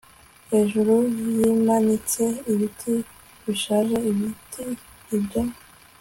[0.51, 0.95] hejuru
[1.37, 2.93] yimanitse ibiti
[3.45, 4.63] bishaje-ibiti
[5.17, 5.41] ibyo